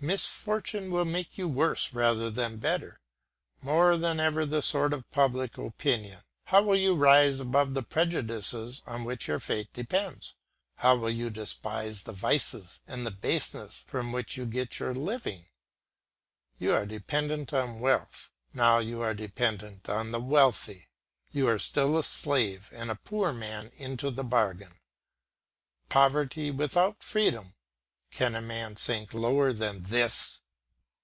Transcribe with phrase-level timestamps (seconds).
[0.00, 3.00] Misfortune will make you worse rather than better.
[3.62, 8.82] More than ever the sport of public opinion, how will you rise above the prejudices
[8.84, 10.34] on which your fate depends?
[10.76, 15.46] How will you despise the vices and the baseness from which you get your living?
[16.58, 20.86] You were dependent on wealth, now you are dependent on the wealthy;
[21.32, 24.74] you are still a slave and a poor man into the bargain.
[25.88, 27.54] Poverty without freedom,
[28.16, 30.40] can a man sink lower than this!